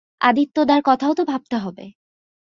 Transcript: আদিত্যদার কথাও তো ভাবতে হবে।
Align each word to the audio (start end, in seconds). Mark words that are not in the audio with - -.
আদিত্যদার 0.21 0.81
কথাও 0.85 1.13
তো 1.13 1.23
ভাবতে 1.25 1.57
হবে। 1.57 1.85